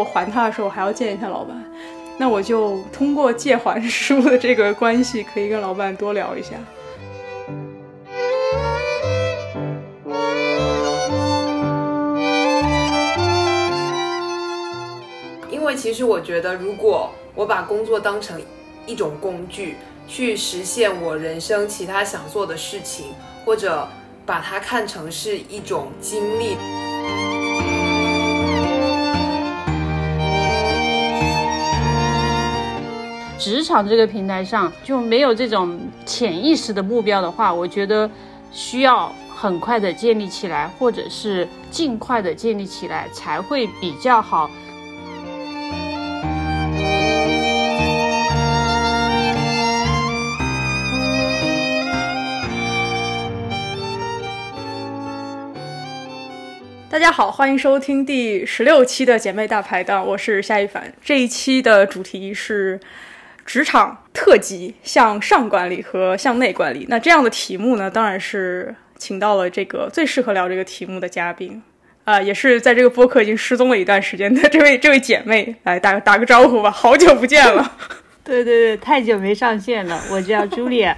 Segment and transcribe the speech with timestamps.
[0.00, 1.54] 我还他的时候还要见一下老板，
[2.16, 6.52] 那我就通过借还 书的这个关系，可以跟老板多聊一下。
[15.50, 18.40] 因为其实我觉得，如果我把工作当成
[18.86, 19.76] 一种工具，
[20.08, 23.08] 去实现我人生其他想做的事情，
[23.44, 23.86] 或者
[24.24, 26.56] 把它看成是一种经历。
[33.40, 38.08] 职场这个平台上就没有这种潜意识的目标的话，我觉得
[38.52, 44.50] 需要很快的建立起来，或者是尽快的建立起来才会比较好。
[56.90, 60.92] 大家好，欢迎收听第十六期的姐妹大排档，我是夏一凡。
[61.02, 62.78] 这一期的主题是
[63.44, 66.86] 职场特级，向上管理和向内管理。
[66.88, 71.62] 那这样的题目呢，当然是请到了这个最适合聊这个题目的嘉宾，
[72.04, 77.76] 啊、也是在这个播客已经失踪了一段时间的这位这位姐妹，来打打个招呼吧，好久不见了。
[78.22, 80.94] 对对对，太久没上线了，我叫 Julia，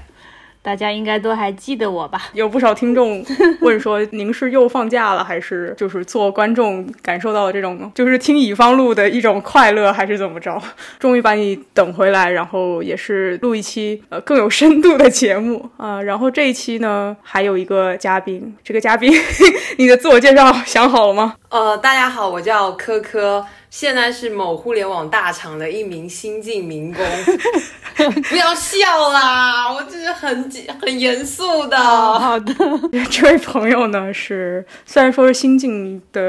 [0.62, 2.22] 大家应该都还记得我吧？
[2.34, 3.24] 有不少听众
[3.60, 10.56] 问说，您是又放假了，还是就是做观众感受到了这种就是听乙方录的一种快乐，还是怎么着？
[11.00, 19.12] 终于把你等回来，然后也是录一期呃更有深度的节目啊、 然后这一期呢，还有一个嘉宾，这个嘉宾
[19.78, 21.34] 你的自我介绍想好了吗？
[21.48, 27.02] 呃，大家好，我叫科科，现在是某互联网大厂的一名新晋民工。
[28.28, 31.76] 不要笑啦，我这是很很严肃的。
[31.78, 32.54] 好的，
[33.10, 36.22] 这位朋友呢是虽然说是新进的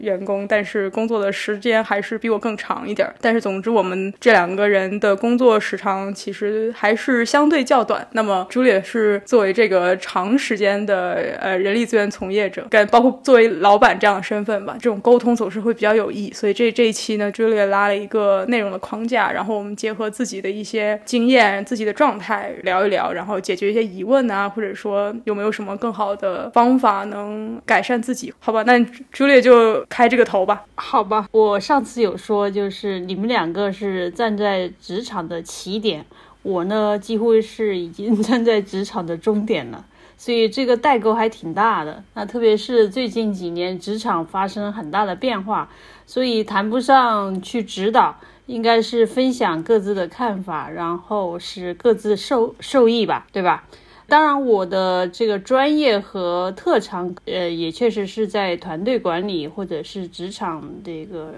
[0.00, 3.14] 员工，但是工作的时间还是比我更长一点儿。
[3.20, 8.06] 但是总之，我们这两个人的工作时长其实还是相对较短。
[8.12, 16.32] 那么朱莉是作为这个长时间的呃人力资源从业者，跟包括作为老板这样的身份吧，这种沟通总是会比较有益。
[16.32, 28.32] 所以这这一期呢，朱莉拉了一个内容的框架，然后我们结合自己的一些经验、自己的状态聊一聊，然后解决一些疑问啊，或者说有没有什么更好的方法能改善自己？
[28.38, 28.78] 好吧，那
[29.10, 30.64] 朱莉就开这个头吧。
[30.76, 36.04] 好吧，我上次有说，就是你们两个是站在职场的起点，
[36.42, 39.84] 我呢几乎是已经 站在职场的终点了，
[40.20, 42.04] 所以这个代沟还挺大的。
[42.12, 45.70] 那特别是最近几年，职场发生很大的变化，
[46.04, 53.64] 所以谈不上去指导，应该是分享各自的看法，然后是各自受受益吧，对吧？
[54.08, 61.32] 当然，我的这个专业和特长，呃，也确实是在团队管理或者是职场这个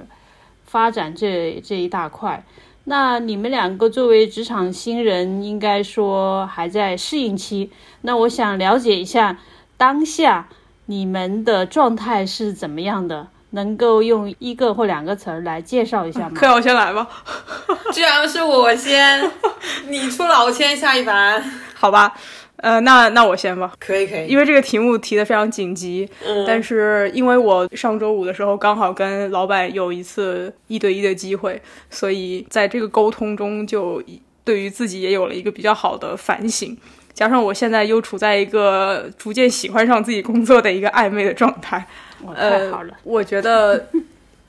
[0.64, 2.44] 发展这这一大块。
[2.84, 7.70] 那你们两个作为职场新人，应该说还在适应期。
[8.02, 9.38] 那我想了解一下
[9.76, 10.48] 当下
[10.86, 13.28] 你们的状态是怎么样的？
[13.54, 16.32] 能够用一个或两个词儿来介绍一下吗？
[16.34, 17.06] 可我先来吧，
[17.92, 19.30] 居然是我先，
[19.88, 21.44] 你出老千，下一盘。
[21.76, 22.14] 好吧。
[22.62, 26.44] 呃，那那我先吧，可以可以，因为这个题目提的非常紧急，嗯。
[26.46, 34.00] 但是因为我上周五的时候刚好跟老板有一次一对一的机会，所以在这个沟通中就
[34.44, 36.78] 对于自己也有了一个比较好的反省。
[37.12, 41.84] 加上我现在又处在一个逐渐喜欢上自己工作的一个暧昧的状态，
[42.22, 43.88] 哇呃，太好了，我觉得，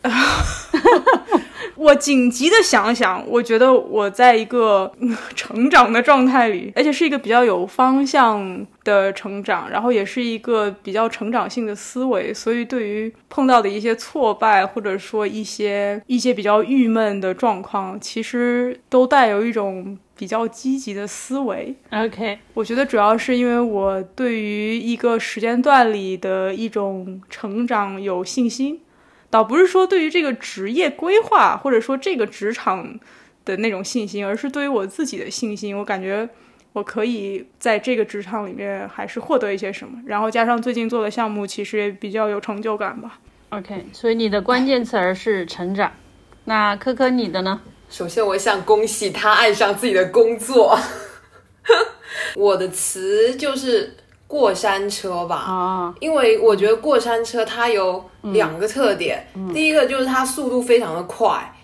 [1.75, 21.75] 我紧急的想想，我觉得我在一个嗯 成长的状态里，而且是一个比较有方向的成长，然后也是一个比较成长性的思维，所以对于碰到的一些挫败，或者说一些一些比较郁闷的状况，其实都带有一种比较积极的思维。
[21.91, 28.79] OK，我觉得主要是因为我对于一个时间段里的一种成长有信心，
[29.33, 32.99] 倒不是说对于这个职业规划或者说这个职场
[33.43, 35.75] 的那种信心，而是对于我自己的信心。
[35.75, 36.29] 我感觉
[36.73, 43.17] 我可以在这个职场里面还是获得一些什么，然后加上最近做的项目，其实也比较有成就感吧。
[43.49, 45.91] OK，所以你的关键词儿是成长。
[46.45, 47.59] 那科科你的呢？
[47.89, 50.77] 首先，我想恭喜他爱上自己的工作。
[52.37, 53.95] 我的词就是
[54.33, 61.55] 过山车吧，啊，因为我觉得过山车它有两个特点，第一个就是它速度非常的快，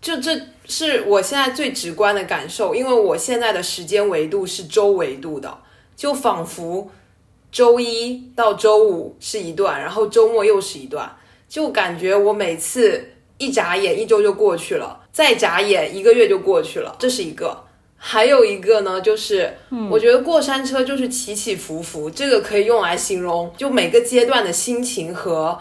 [0.00, 5.56] 就这是我现在最直观的感受，因为我现在的时间维度是周维度的，
[5.94, 6.90] 就仿佛
[7.52, 11.08] 周一到周五是一段，然后周末又是一段，
[11.48, 13.08] 就感觉我每次
[13.38, 17.65] 一眨眼一周就过去了，再眨眼一个月就过去了，这是一个。
[17.98, 19.52] 还有一个呢，就是
[19.90, 25.58] 我觉得过山车就是起起伏伏，这个可以用来形容就每个阶段的心情和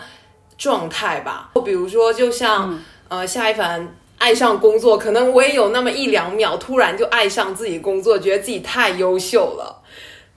[0.57, 1.51] 状态吧。
[1.63, 9.81] 比如说，就像呃夏一凡爱上工作，可能我也有那么一两秒突然就爱上自己工作，觉得自己太优秀了。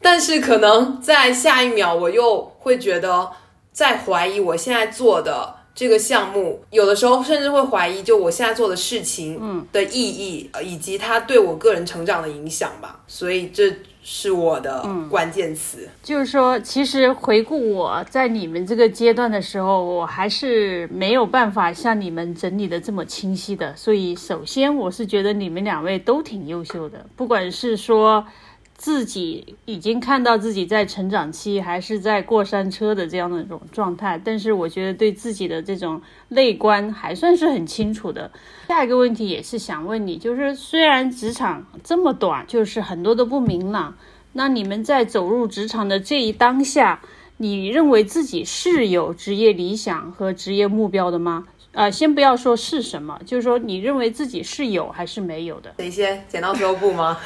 [0.00, 3.30] 但是可能在下一秒，我又会觉得
[3.72, 5.57] 在怀疑我现在做的。
[5.78, 12.98] 这个项目有的时候甚至会怀疑，就我现在做的事情，嗯的意义，以及它对我个人成长的影响吧。
[13.06, 13.72] 所以这
[14.02, 15.88] 是我的关键词。
[16.02, 23.72] 就是说，其实回顾我在你们这个阶段的时候，我还是没有办法像你们整理的这么清晰的。
[23.76, 28.26] 所以，首先我是觉得你们两位都挺优秀的，不管是说。
[28.78, 38.30] 自己已经看到自己在成长期，还是在过山车的这样的一种状态，但是我觉得对自己的这种内观还算是很清楚的。
[38.68, 43.96] 下一个问题也是想问你，就是虽然职场这么短，就是很多都不明朗，
[44.34, 47.00] 那你们在走入职场的这一当下，
[47.38, 51.48] 你认为自己是有职业理想和职业目标的吗？
[51.72, 55.74] 呃，先不要说是什么，就是说你认为自己是有还是没有的？
[55.78, 56.24] 谁先？
[56.28, 57.18] 剪刀石头布吗？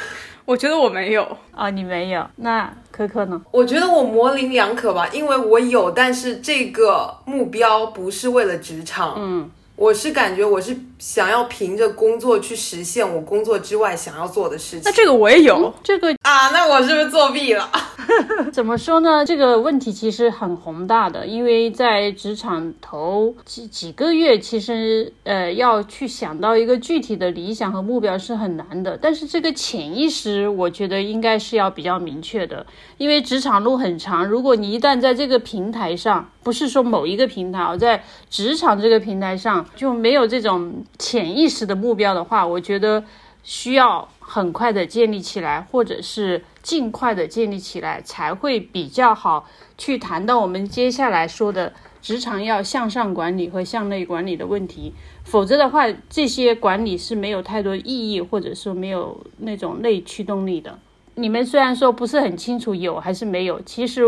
[0.45, 3.41] 我觉得我没有啊，你没有，那可可呢？
[3.51, 9.51] 我觉得我模棱两可吧，因为我有，但是这个目标不是为了职场，嗯。
[9.75, 14.83] 我是感觉我是想要凭着工作去实现我工作之外想要做的事情。
[14.85, 17.69] 那这个我也有，这个啊，那我是不是作弊了？
[18.53, 19.25] 怎么说呢？
[19.25, 28.99] 这个问题其实很宏大的，因为在职场头几几个月，其实呃要去想到一个具体的理想和目标是很难的。
[29.01, 32.67] 但是这个潜意识，我觉得应该是要比较明确的，
[32.99, 34.27] 因为职场路很长。
[34.27, 39.67] 如果你一旦在这个平台上，不是说某一个平台在职场这个平台上。
[39.75, 43.03] 就没有这种潜意识的目标的话，我觉得
[43.43, 54.95] 需要很快的建立起来，或者是尽快的建立起来，才会比较好去谈到我们接下来说的职场要向上管理和向内管理的问题。
[55.25, 60.79] 否则的话，这些管理是没有太多意义，或者说没有那种内驱动力的。
[61.15, 64.03] 你们虽然说不是很清楚有还是没有，其实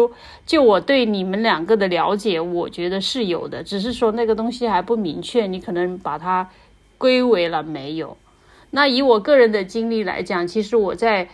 [0.46, 6.48] 就我对你们两个的了解，我觉得是有的，只是说那个东西还不明确，你可能把它
[6.96, 8.16] 归为了没有。
[8.70, 11.28] 那以我个人的经历来讲，其实我在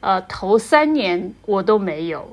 [0.00, 2.28] 呃头三年我都没有，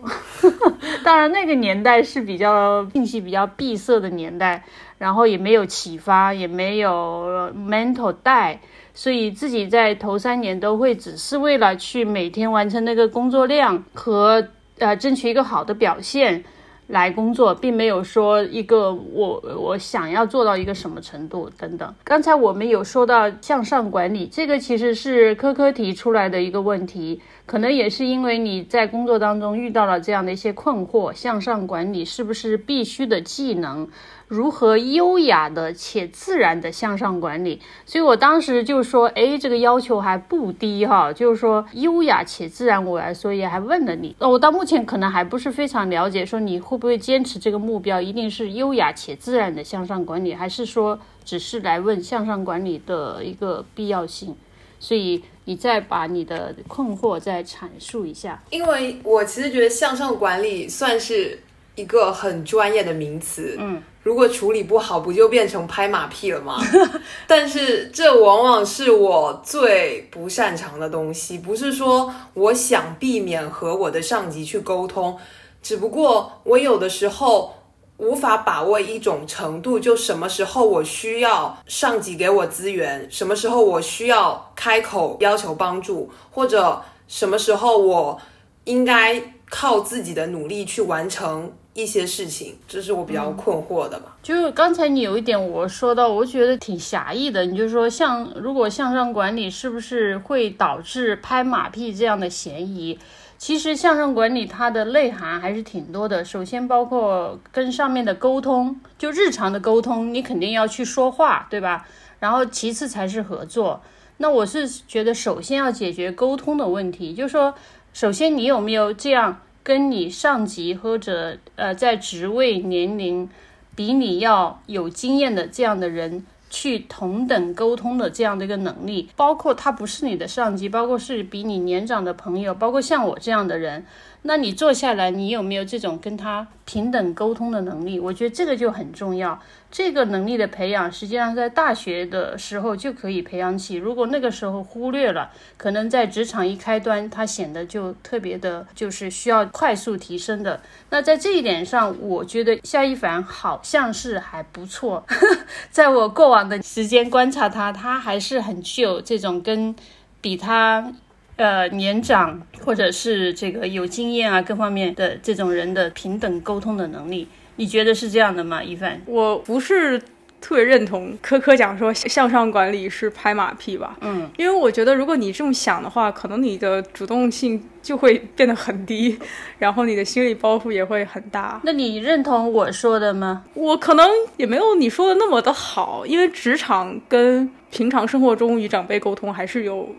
[1.04, 4.64] 当然那个年代是比较信息比较闭塞的年代，
[4.98, 8.60] 然后也没有启发，也没有 mental 带。
[8.96, 16.44] 所以自己在头三年都会只是为了去每天完成那个工作量和呃争取一个好的表现
[16.86, 21.92] 来工作，并没有说一个我我想要做到一个什么程度等等。
[22.04, 33.88] 刚才我们有说到向上管理，这个其实是科科提出来的一个问题，可能也是因为你在工作当中遇到了这样的一些困惑：向上管理是不是必须的技能？
[34.30, 37.60] 如何优雅的且自然的向上管理？
[37.86, 42.84] 所以我当时就说，哎，这个要求还不低哈，就是说优雅且自然。
[42.84, 44.16] 我来，所以还问了你。
[44.18, 54.36] 我到目前可能还不是非常了解，说你会不会坚持这个目标，一定是优雅且自然的向上管理，还是说只是来问向上管理的一个必要性？
[54.80, 58.42] 所以你再把你的困惑再阐述一下。
[58.50, 61.42] 因为我其实觉得向上管理算是
[61.76, 63.82] 一个很专业的名词，嗯。
[64.04, 66.62] 如果处理不好，不就变成拍马屁了吗？
[67.26, 71.38] 但是这往往是我最不擅长的东西。
[71.38, 75.18] 不是说我想避免和我的上级去沟通，
[75.62, 77.56] 只不过我有的时候
[78.04, 88.20] 无法把握一种程度，就什么时候我需要上级给我资源，什么时候我需要开口要求帮助，或者什么时候我
[88.66, 91.52] 应该靠自己的努力去完成。
[91.76, 94.16] 一些事情，这是我比较困惑的吧。
[94.22, 97.44] 就是刚才你有一点我说到，我觉得挺狭义的。
[97.48, 103.00] 你就说，像如果向上管理是不是会导致拍马屁这样的嫌疑？
[103.44, 106.24] 其实向上管理它的内涵还是挺多的。
[106.24, 111.86] 首先包括跟上面的沟通，就日常的沟通，你肯定要去说话，对吧？
[112.22, 113.82] 然后其次才是合作。
[114.16, 117.54] 那我是觉得，首先要解决沟通的问题，就是说，
[117.92, 119.42] 首先你有没有这样？
[119.62, 123.30] 跟你上级或者呃在职位年龄
[123.76, 133.84] 比你要有经验的这样的人去同等沟通的这样的一个能力，包括他不是你的上级，包括是比你年长的朋友，包括像我这样的人，
[134.26, 138.00] 那你坐下来，你有没有这种跟他平等沟通的能力？
[138.00, 139.38] 我觉得这个就很重要。
[139.70, 143.76] 这个能力的培养，实际上在大学的时候就可以培养起。
[143.76, 150.62] 如果那个时候忽略了，可能在职场一开端，他显得就特别的，就是需要快速提升的。
[150.90, 155.06] 那在这一点上，我觉得夏一凡好像是还不错。
[155.70, 159.76] 在我过往的时间观察他，他还是很具有这种跟
[160.22, 160.94] 比他。
[161.36, 168.64] 呃，年长或者是这个有经验啊，各方面的这种人的平等沟通的能力，你觉得是这样的吗？
[168.64, 170.00] 一凡，我不是
[170.40, 173.98] 特别认同科科讲说向上管理是拍马屁吧？
[174.02, 179.18] 嗯，因为我觉得如果你这么想的话，可能你的主动性就会变得很低，
[179.58, 181.60] 然后你的心理包袱也会很大。
[181.64, 183.44] 那你认同我说的吗？
[183.56, 189.90] 我可能也没有你说的那么的好，因为职场跟平常生活中与长辈沟通还是有。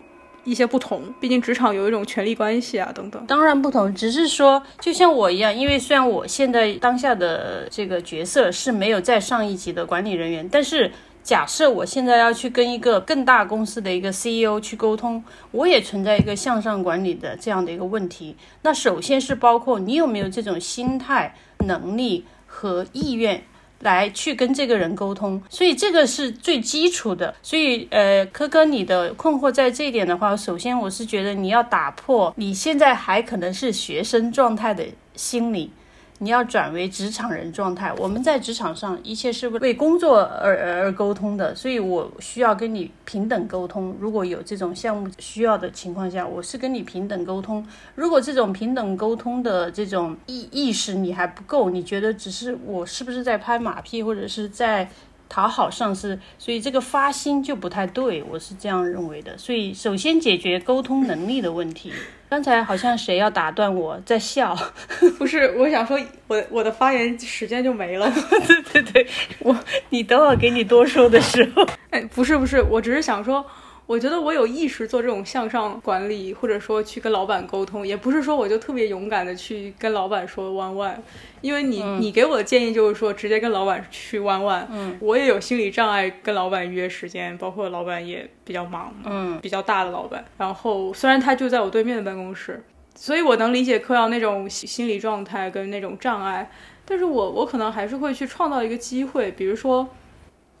[0.45, 3.25] 一些不同，毕竟职场有一种权力关系啊，等等。
[3.25, 10.91] 当然不同，只是说，就像我一样，因为虽然我现在当下的这个角色是没有在上一级的管理人员，但是
[11.23, 18.35] 假设我现在要去跟一个更大公司的一个 CEO 去沟通，我也存在一个向上管理的这样的一个问题。
[18.61, 21.35] 那首先是包括你有没有这种心态、
[21.65, 23.43] 能力和意愿。
[23.85, 27.33] 来去跟这个人沟通，所以这个是最基础的。
[27.41, 34.83] 所以，呃，科科，你的困惑在这一点的话，首先我是觉得你要打破你现在还可能是学生状态的
[35.15, 35.71] 心理。
[36.19, 37.93] 你要转为职场人状态。
[37.97, 43.95] 我们在职场上，一切是为工作而而沟通的，所以我需要跟你平等沟通。
[43.99, 47.65] 如果有这种项目需要的情况下，我是跟你平等沟通。
[47.95, 54.89] 如果这种平等沟通的这种意意识你还不够，你觉得只是我是不是在拍马屁，或者是在？
[55.27, 59.37] 讨好上司，所以这个发心就不太对，我是这样认为的。
[59.37, 61.91] 所以首先解决沟通能力的问题。
[62.27, 64.57] 刚才好像谁要打断我在笑，
[65.17, 68.11] 不是，我想说我我的发言时间就没了。
[68.47, 69.07] 对对对，
[69.39, 69.55] 我
[69.89, 73.45] 你等会给你多说的时候，哎，不是不是，我只是想说。
[73.87, 81.03] 我觉得我有意识做这种向上管理，或者说去跟老板沟通，也不是说我就特别勇敢的去跟老板说弯弯，
[81.41, 92.63] 因为你你给我的建议就是说直接跟老板去弯弯，嗯，我也有心理障碍跟老板约时间，包括老板也比较忙，嗯，比较大的老板，然后虽然他就在我对面的办公室，
[92.95, 96.49] 所以我能理解柯耀那种心理状态跟那种障碍，
[96.85, 99.87] 但是我我可能还是会去创造一个机会，比如说。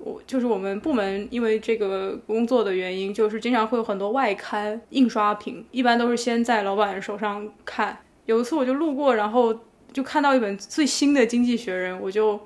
[0.05, 7.97] 我就是我们部门，因为这个工作的原因，就是经常会有很多外刊印刷品，一般都是先在老板手上看。
[8.27, 9.53] 有一次我就路过，然后
[9.91, 12.39] 就看到一本最新的《经济学人》，我就，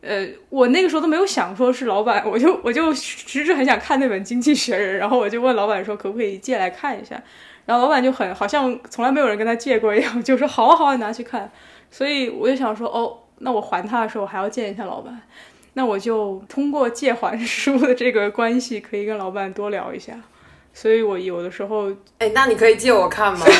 [0.00, 7.20] 呃，我那个时候都没有想说是老板，我就我就只是很想看那本《经济学人》，然后我就问老板说可不可以借来看一下，
[7.66, 11.50] 然后老板就很好像从来没有人跟他借过一样， 就说好好啊，拿去看。
[11.90, 15.20] 所以我就想说，哦，那我还他的时候还要见一下老板。
[15.74, 20.20] 那我就通过借还书的这个关系，可以跟老板多聊一下。
[20.74, 23.44] 所以我有的时候，哎，那你可以借我看吗？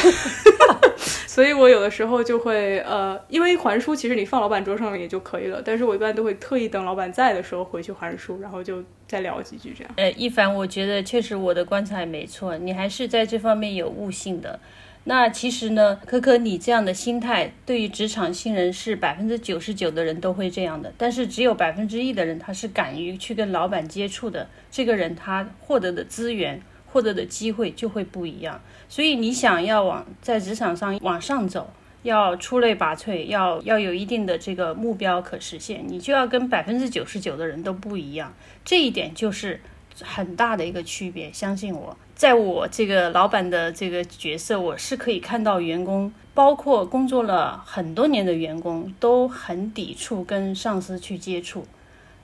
[1.26, 9.92] 所以我有的时候就会，呃，因为还书其实你放老板桌上也就可以了，但是我一般都会特意等老板在的时候回去还书，然后就再聊几句这样。
[9.96, 14.58] 呃，一凡，我觉得确实我的观察也没错，你还是在这方面有悟性的。
[15.04, 28.62] 那其实呢，可可，你这样的心态对于职场新人是百分之九十九的人都会这样的，但是只有百分之一的人他是敢于去跟老板接触的，这个人他获得的资源、获得的机会就会不一样。
[28.88, 31.72] 所以你想要往在职场上往上走，
[32.04, 38.32] 要出类拔萃，要要有一定的这个目标可实现，你就要跟百分之九十九的人都不一样，
[38.64, 39.60] 这一点就是
[40.00, 41.96] 很大的一个区别，相信我。
[42.22, 51.66] 在我这个老板的这个角色，我是可以看到员工，包括工作了很多年的员工，都很抵触跟上司去接触，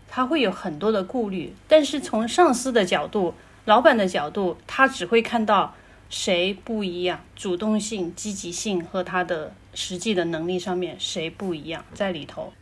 [0.06, 1.52] 他会有很多的顾虑。
[1.66, 5.74] 但是从上司的角度、老板的角度，他只会看到
[6.08, 12.52] 谁不一样，主动性、积极性和他的实际的能力上面谁不一样在里头。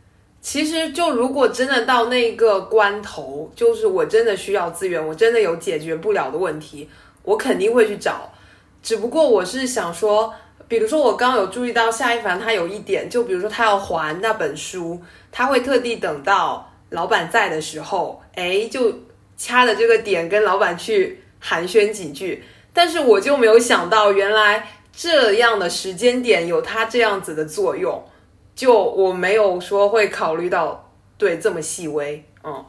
[0.41, 6.89] 其实，就如果真的到那个关头，就是我真的需要资源，我真的有解决不了的问题。
[7.27, 8.31] 我肯定会去找，
[8.81, 10.33] 只不过我是想说，
[10.69, 18.93] 比如说我刚刚有注意到夏一凡他有一点，就比如说他要还那本书，他会特地等到老板在的时候，哎，就
[19.35, 22.45] 掐的这个点跟老板去寒暄几句。
[22.71, 28.01] 但是我就没有想到，原来这样的时间点有他这样子的作用，
[28.55, 32.63] 就我没有说会考虑到对这么细微，嗯。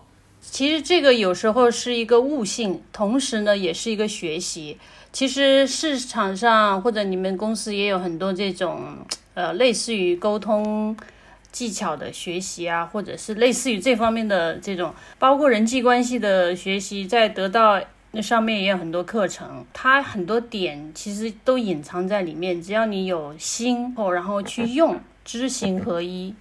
[0.51, 4.77] 其实这个有时候是一个悟性，同时呢也是一个学习。
[5.13, 8.99] 其实市场上或者你们公司也有很多这种
[9.35, 10.97] 呃类似于沟通
[11.51, 22.61] 技巧的学习啊，或者是类似于这方面的这种，包括人际关系的学习，在得到那上面也有很多课程，它很多点其实都隐藏在里面。
[22.61, 26.35] 只要你有心后，然后去用，知行合一，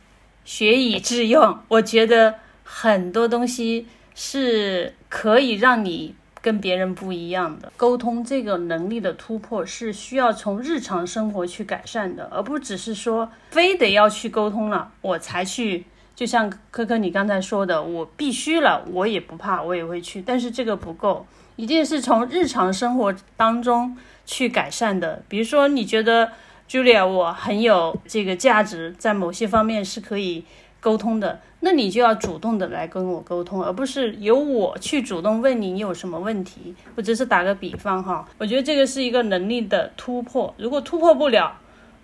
[0.43, 3.87] 学以致用，我觉得很多东西
[4.17, 6.15] 是可以让你。
[6.39, 15.83] 跟别人不一样的沟通，这个能力的突破是需要从日常生活去改善的，而不只是说非得要去沟通了，我才去。
[16.15, 20.21] 就像科科你刚才说的，我必须了，我也不怕，我也会去。
[20.21, 21.25] 但是这个不够，
[21.57, 25.21] 一定是从日常生活当中去改善的。
[25.27, 26.31] 比如说，你觉得
[26.69, 30.45] Julia 我很有这个价值，在某些方面是可以。
[30.87, 36.73] 沟通的，那你就要主动的来跟我沟通，而不是由我去主动问你你有什么问题。
[36.95, 41.59] 我只是打个比方哈，我觉得这个是一个能力的突破，如果突破不了，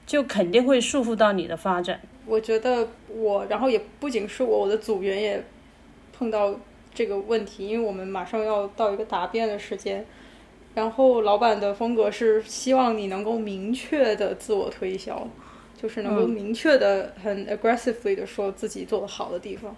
[0.05, 2.01] 就肯定会束缚到你的发展。
[2.25, 5.41] 我觉得我，然后也不仅是我，我的组员也
[6.11, 6.53] 碰到
[6.93, 10.05] 这个问题，因为我们马上要到一个答辩的时间，
[10.75, 15.25] 然后老板的风格是希望你能够明确的自我推销。
[15.83, 19.75] 就是能够明确的、很 aggressively 的说自己做的好的地方，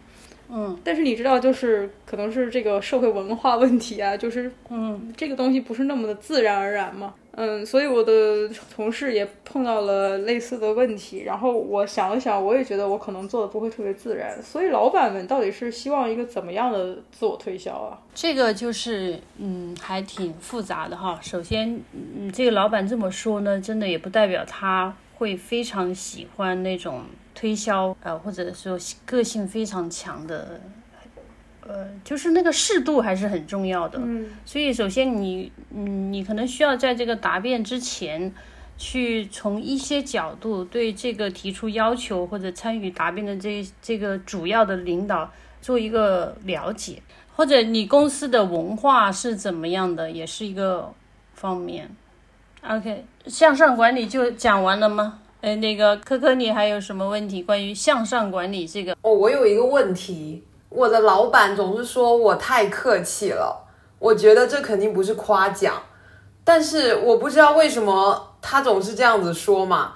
[0.51, 17.99] 嗯，但是你知道，就是可能是这个社会文化问题啊，就是嗯，这个东西不是那么的自然而然嘛，嗯，所以我的同事也碰到了类似的问题，然后我想了想，我也觉得我可能做的不会特别自然，所以老板们到底是希望一个怎么样的自我推销啊？
[18.13, 21.17] 这个就是嗯，还挺复杂的哈。
[21.23, 24.95] 首先，嗯，这个老板这么说呢，真的也不代表他。
[25.15, 30.61] 会非常喜欢那种推销，呃，或者说个性非常强的，
[31.61, 33.99] 呃，就是那个适度还是很重要的。
[34.01, 38.33] 嗯，所以首先你，嗯，你可能需要在这个答辩之前，
[38.77, 47.01] 去从一些角度对这个提出要求或者参与答辩的这这个主要的领导做一个了解，
[47.35, 50.93] 或者你公司的文化是怎么样的，也是一个
[51.33, 51.89] 方面。
[52.67, 55.19] OK，向上管理就讲完了吗？
[55.41, 58.93] 哎，那个科科，你还有什么问题关于向上管理这个？
[59.03, 63.67] 哦，我有一个问题，我的老板总是说我太客气了，
[63.99, 65.75] 我觉得这肯定不是夸奖，
[66.43, 69.93] 但是我不知道为什么他总是这样子说嘛。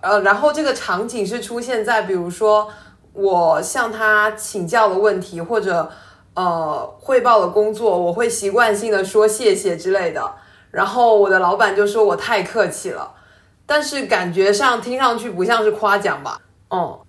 [0.00, 2.68] 呃，然后这个场景是出现在比如说
[3.12, 5.88] 我向他请教的问题或者
[6.34, 10.34] 呃汇报的工作，我会习惯性的说谢谢之类的。
[10.70, 13.14] 然后我的老板就说我太客气了，
[13.64, 16.40] 但是感觉上听上去不像是夸奖吧？
[16.68, 17.00] 哦，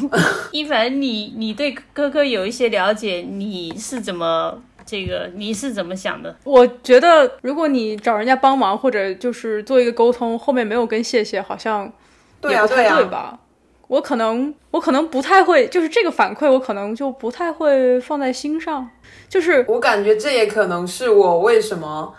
[0.52, 6.34] 一凡，你你对哥哥有一些了解，你是怎么这个你是怎么想的？
[6.44, 11.92] 我觉得如果你找人家帮忙或者就是做一个沟通，后面没有跟谢谢，好像
[12.40, 13.38] 对啊对啊吧？
[13.88, 18.88] 我可能我可能不太会，就是这个反馈我可能就不太会放在心上，
[19.28, 22.14] 就是我感觉这也可能是我为什么。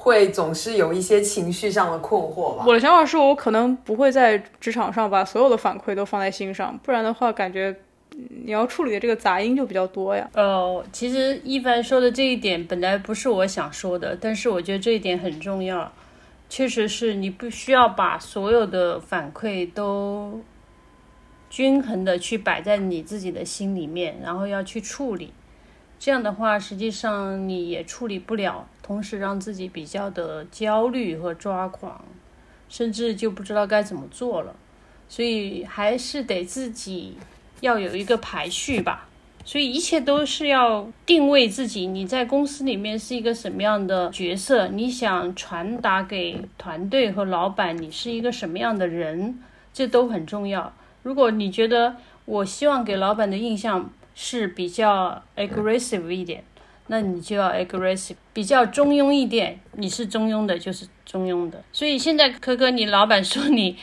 [0.00, 2.64] 会总是有一些情绪上的困惑吧。
[2.64, 7.74] 我的想法是我可能不会在职场上把所有的反馈都放在心上，不然的话，感觉
[8.44, 10.30] 你要处理的这个杂音就比较多呀。
[10.34, 15.90] 呃，其实一凡说的这一点本来不是我想说的，但是我觉得这一点很重要。
[16.48, 20.40] 确实是你不需要把所有的反馈都
[21.50, 25.32] 均衡的去摆在你自己的心里面，然后要去处理。
[25.98, 28.66] 这样的话，实际上你也处理不了。
[28.88, 32.02] 同时让自己比较的焦虑和抓狂，
[32.70, 34.56] 甚至就不知道该怎么做了，
[35.10, 37.18] 所以还是得自己
[37.60, 39.06] 要有一个排序吧。
[39.44, 49.38] 所以一切都是要定位自己，你在公司里面是一个什么样的角色，你想传达给团队和老板你是一个什么样的人，
[49.74, 50.72] 这都很重要。
[51.02, 56.42] 如果你觉得我希望给老板的印象是比较 aggressive 一点。
[56.88, 59.60] 那你就要 aggressive，比较中庸一点。
[59.72, 61.62] 你是中庸的，就是中庸的。
[61.72, 63.76] 所以现在可可，你老板说你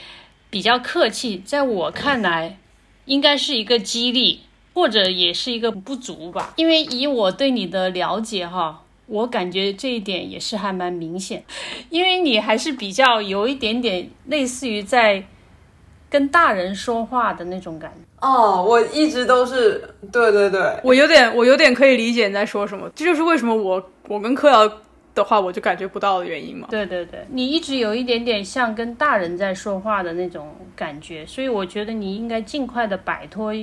[0.50, 2.60] 比较客气，在我看来，
[3.06, 4.42] 应该是一个激励，
[4.74, 6.54] 或者也是一个不足吧。
[6.58, 11.44] 因为以我对你的了解，哈，我感觉这一点也是还蛮明显。
[11.90, 15.26] 因为你还是比较有一点点类似于在。
[16.08, 24.68] 跟大人说话的那种感觉哦，我一直都是对对对，我有点我有点可以理解你在说什么，这就是为什么我我跟柯瑶
[25.14, 26.68] 的话我就感觉不到的原因嘛。
[26.72, 33.54] 对对对，你一直有一点点像跟大人在说话的那种感觉，所以我觉得你应该尽快的摆脱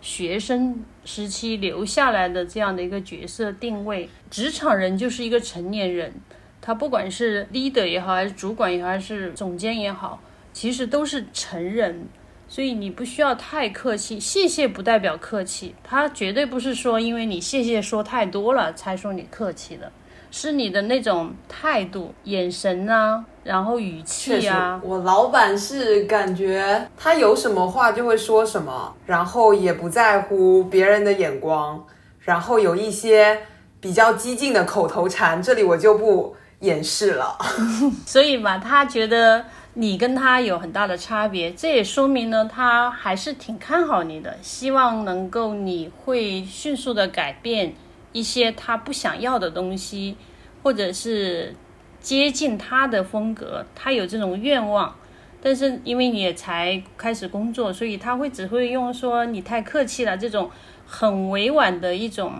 [0.00, 4.08] 学生时期留下来的这样的一个角色定位。
[4.30, 6.12] 职场人就是一个成年人，
[6.60, 10.20] 他不管是 leader 也好，还是主管也好，还是总监也好。
[10.52, 12.06] 其实都是成人，
[12.54, 14.20] 所以你不需要太客气。
[14.20, 19.90] 谢谢不代表客气，他绝对不是说因为你谢谢说太多了才说你客气的，
[20.30, 31.84] 是你的那种态度、眼神啊，然后语气啊，，我老板是感觉他有什么话就会说什么，然后也不在乎别人的眼光，
[32.20, 33.36] 然后有一些
[33.80, 37.36] 比较激进的口头禅，这里我就不掩饰了。
[38.06, 39.44] 所以嘛，他觉得
[39.76, 47.74] 你跟他有很大的差别，这也说明呢，他还是挺看好你的，希望能够你会迅速的改变
[48.12, 50.16] 一些他不想要的东西，
[50.62, 51.54] 或者是
[52.00, 54.94] 接近他的风格，他有这种愿望。
[55.42, 60.50] 但是因为你也才开始工作，所以他会只会用说你太客气了这种
[60.86, 62.32] 很委婉的一种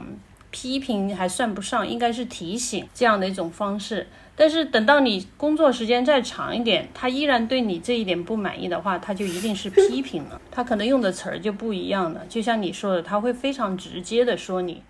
[0.54, 4.06] 批评，还算不上，应该是提醒这样的一种方式。
[4.36, 10.40] 但是等到你工作时间再长一点，他依然对你这一点不满意的话，他就一定是批评了。
[10.52, 12.22] 他可能用的词儿就不一样了。
[12.28, 14.80] 就像你说的，他会非常直接的说你。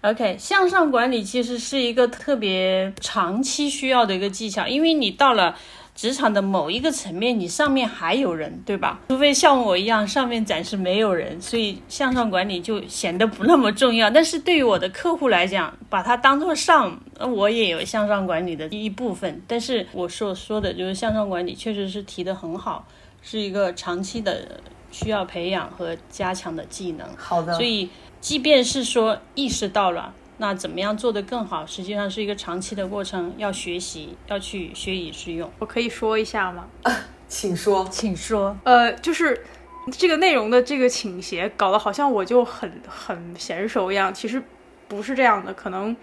[0.00, 5.56] OK，向上管理其实是一个特别长期需要的一个技巧，因为你到了
[5.98, 9.00] 职场的某一个层面，你上面还有人，对吧？
[9.08, 14.08] 除非像我一样，上面暂时没有人，所以向上管理就显得不那么重要。
[14.08, 19.42] 但是对于我的客户来讲，把它当做上，呃我也有向上管理的一部分。
[19.48, 22.86] 但是我所说的就是向上管理，确实是提得很好，
[23.20, 24.60] 是一个长期的
[24.92, 27.04] 需要培养和加强的技能。
[27.16, 35.50] 好的，所以，即便是说意识到了，那怎么样做得更好，实际上是一个长期的过程，要学习，要去学以致用。
[35.58, 36.66] 我可以说一下吗？
[37.28, 37.86] 请说。
[37.90, 38.56] 请说。
[38.64, 39.44] 呃，就是
[39.92, 44.42] 这个内容的这个倾斜，搞得好像我就很很娴熟一样，其实
[44.86, 45.52] 不是这样的。
[45.52, 45.96] 可能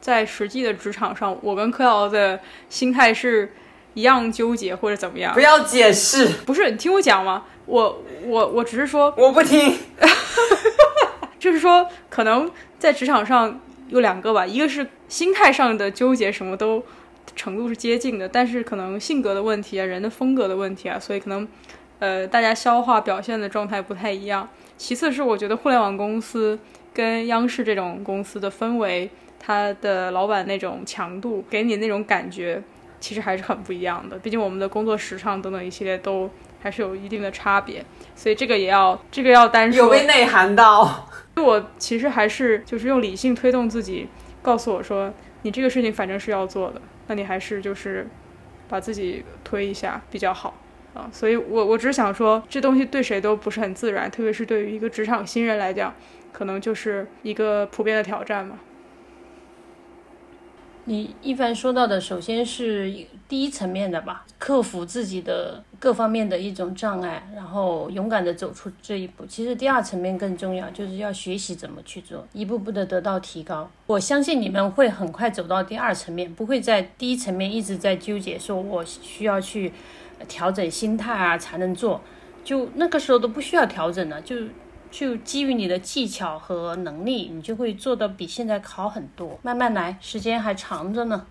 [0.00, 3.52] 在实际的职场上，我跟柯瑶的心态是
[3.94, 5.40] 一样纠结或者怎么样不。
[5.40, 7.44] 要解释，不是，你听我讲吗？
[7.66, 9.76] 我我我只是说，我不听。
[11.38, 13.58] 就是说，可能在职场上
[13.90, 16.82] 有两个吧，一个是心态上的纠结，什么都
[17.36, 21.46] 程度是接近的，但是可能性格的问题啊，人的风格的问题啊，所以可能
[21.98, 24.48] 呃大家消化表现的状态不太一样。
[24.76, 26.58] 其次是我觉得互联网公司
[26.94, 32.62] 跟央视这种公司的氛围，它的老板那种强度给你那种感觉，
[32.98, 34.18] 其实还是很不一样的。
[34.18, 36.30] 毕竟我们的工作时长等等一系列都
[36.62, 39.84] 还是有一定的差别，所以这个也要这个要单说。
[39.84, 41.08] 有被内涵到。
[41.36, 44.06] 我其实还是就是用理性推动自己，
[44.42, 45.10] 告诉我说，
[45.42, 48.06] 你这个事情反正是要做的，那你还是就是
[48.68, 50.52] 把自己推一下比较好
[50.92, 51.08] 啊。
[51.10, 55.94] 所以我我只是想说，这东西对谁都不是很自然，特别是对于一个职场新人来讲，
[56.30, 58.58] 可能就是一个普遍的挑战嘛。
[60.84, 62.92] 你一凡说到的，首先是
[63.26, 69.24] 第一层面的吧，克服自己的各方面的一种障碍，然后勇敢的走出这一步。
[69.24, 73.68] 其实第二层面更重要，就是要学习怎么去做，一步步的得到提高。
[73.86, 79.72] 我相信你们会很快走到第二层面，不会在第一层面一直在纠结，说我需要去
[80.28, 82.02] 调整心态啊才能做，
[82.44, 84.36] 就那个时候都不需要调整了，就
[84.90, 89.38] 就基于你的技巧和能力，你就会做的比现在好很多。
[89.42, 91.24] 慢慢来，时间还长着呢。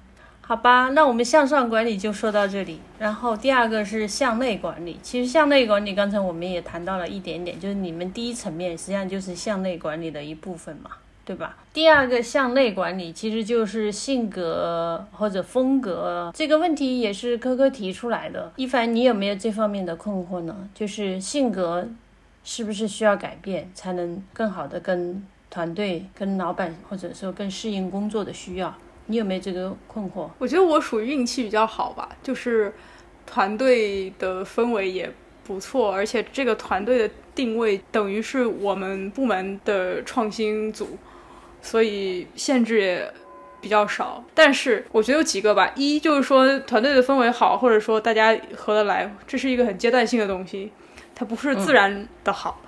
[0.50, 2.80] 好吧，那我们向上管理就说到这里。
[2.98, 4.98] 然后第二个是向内管理。
[5.04, 10.90] 其实向内管理，刚才我们也谈到了一点点，就是你们第一层面实际上就是向内管理的一部分嘛，
[11.24, 11.56] 对吧？
[11.72, 18.52] 第二个向内管理其实就是性格或者风格这个问题，也是科科提出来的。
[18.56, 20.68] 一凡，你有没有这方面的困惑呢？
[20.74, 21.88] 就是性格
[22.44, 28.74] 是不是需要改变，才能更好的跟团队、跟老板，或者说更适应工作的需要？
[29.10, 30.30] 你有没有这个困惑？
[30.38, 32.72] 我觉得我属于运气比较好吧，就是
[33.26, 35.12] 团队的氛围也
[35.44, 40.96] 不错，而且这个团队的定位等于是我们部门的创新组，
[41.60, 43.12] 所以限制也
[43.60, 44.24] 比较少。
[44.36, 50.72] 但是我觉得有几个吧，一就是说团队的氛围好，或者说大家合得来，这是一个很阶段性的东西，
[51.16, 52.62] 它不是自然的好，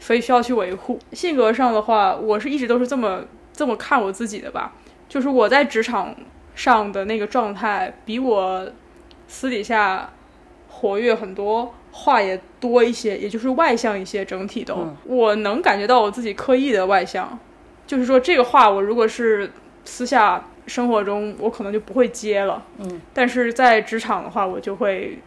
[0.00, 0.98] 所以需要去维护。
[1.12, 4.72] 性格上的话，我是一直都是这么这么看我自己的吧。
[5.12, 6.16] 就是我在职场
[6.54, 8.66] 上的那个状态，比我
[9.28, 10.10] 私底下
[10.70, 17.38] 活跃很多，话也多一些，也就是外向一些，整体都、嗯我能感觉到我自己刻意的外向，
[17.86, 19.52] 就是说这个话我如果是
[19.84, 25.18] 私下生活中，我可能就不会接了，嗯，但是在职场的话，我就会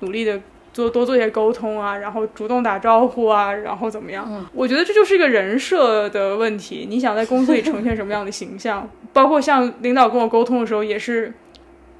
[0.00, 0.38] 努力的。
[0.72, 4.24] 做多做一些沟通啊，然后主动打招呼啊，然后怎么样？
[4.28, 6.86] 嗯我觉得这就是一个人设的问题。
[6.88, 8.88] 你想在公司里呈现什么样的形象？
[9.12, 11.32] 包括像领导跟我沟通的时候，也是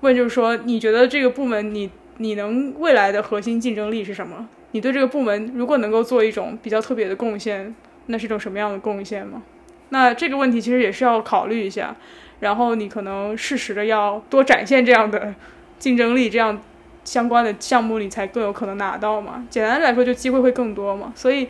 [0.00, 4.48] 问，就是说你觉得这个部门你你能未来的核心竞争力是什么？
[4.72, 7.74] 你对这个部门如果能够做一种比较特别的贡献，
[8.06, 9.42] 那是一种什么样的贡献吗？
[9.88, 11.96] 那这个问题其实也是要考虑一下，
[12.38, 15.34] 然后你可能适时的要多展现这样的
[15.80, 16.62] 竞争力，这样
[17.04, 19.44] 相关的项目里才更有可能拿到嘛。
[19.50, 21.12] 简单来说，就机会会更多嘛。
[21.14, 21.48] 所以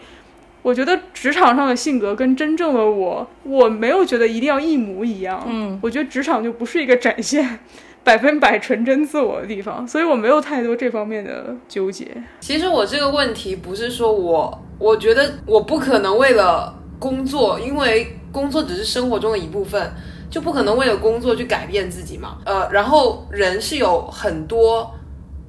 [0.62, 5.42] 我觉得职场上的性格跟真正的我，我没有觉得一定要一模一样。
[5.48, 7.58] 嗯，我觉得职场就不是一个展现
[8.04, 12.08] 百分百纯真自我的地方，所以我没有太多这方面的纠结。
[12.40, 19.92] 其实我这个问题不是说我，我觉得我不可能为了工作，因为工作只是生活中的一部分，
[20.30, 22.38] 就不可能为了工作去改变自己嘛。
[22.44, 24.90] 呃，然后人是有很多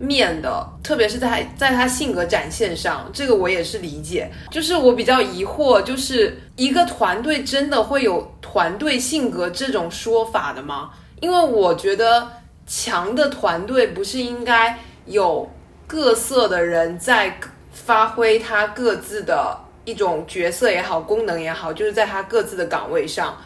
[0.01, 4.31] 面的，特别是在在他性格展现上，这个我也是理解。
[4.49, 10.89] 就是我比较疑惑，就是一个团队真的会有团队性格这种说法的吗？
[11.19, 12.27] 因为我觉得
[12.65, 15.47] 强的团队不是应该有
[15.85, 17.39] 各色的人在
[17.71, 23.37] 发挥他各自的一种角色也好，功能也好，就是在他各自的岗位上，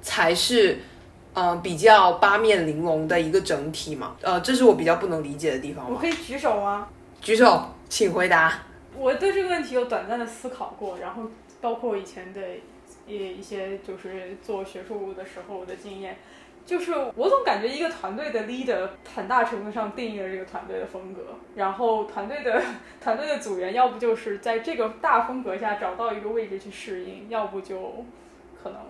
[0.00, 0.78] 才是、
[1.34, 4.16] 呃比较八面玲珑的一个整体嘛。
[4.22, 5.90] 呃，这是我比较不能理解的地方。
[5.90, 6.88] 我可以举手吗？
[7.20, 8.62] 举手，请回答。
[8.96, 11.22] 我对这个问题有短暂的思考过，然后
[11.60, 12.40] 包括以前的
[13.06, 16.16] 一一些就是做学术的时候的经验，
[16.66, 21.20] 就是我总感觉一个团队的 leader 很大程度上定义了这个团队的风格，
[21.54, 22.60] 然后团队的
[23.00, 28.04] 团队的组员要不就是在这个大风格下找到一个位置去适应，要不就
[28.60, 28.80] 可能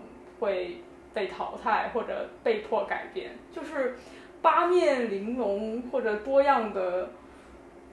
[0.40, 0.83] 会
[1.18, 3.96] 被淘汰或者被迫改变，就是
[4.40, 7.11] 八面玲珑或者多样的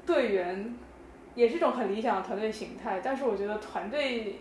[0.05, 0.75] 队员
[1.33, 4.35] 也是一种很理想的团队形态，但是我觉得团队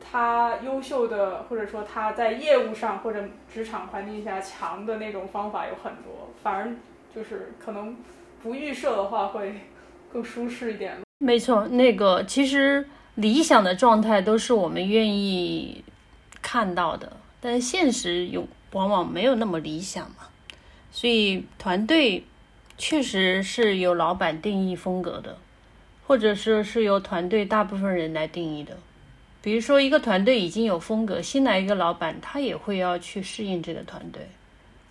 [0.00, 6.68] 他优秀的，或者说他在业务上或者职场环境下强的那种方法有很多，反而
[7.14, 7.96] 就是可能
[8.42, 9.54] 不预设的话会
[10.12, 10.96] 更舒适一点。
[11.18, 15.84] 没错，那个其实理想的状态都是我们愿意
[16.42, 20.28] 看到的，但现实有往往没有那么理想嘛。
[20.90, 22.24] 所以团队
[22.76, 25.38] 确实是由老板定义风格的，
[26.06, 28.76] 或者说是由团队大部分人来定义的。
[29.40, 34.28] 比如说，一个团队已经有风格，新来一个老板，他也会要去适应这个团队，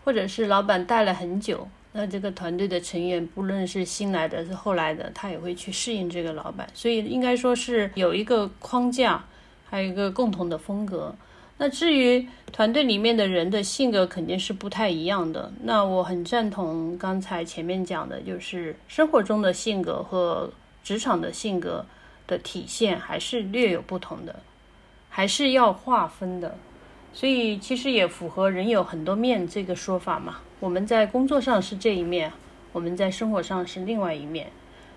[0.04, 9.26] 或者是老板带了很久，那这个团队的成员，不论是新来的是后来的，他也会去适应这个老板，所以应该说是有一个框架，
[9.70, 11.14] 还有一个共同的风格。
[11.60, 15.52] 那至于团队里面的人的性格肯定是不太一样的。
[15.64, 20.52] 那我很赞同刚才前面讲的，就是生活中的性格和
[20.84, 21.86] 职场的性格
[22.28, 24.36] 的体现还是略有不同的，
[25.10, 26.58] 还是要划分的。
[27.12, 30.38] 所以其实也符合“人有很多面”这个说法嘛。
[30.60, 32.32] 我们在工作上是这一面，
[32.72, 34.52] 我们在生活上是另外一面。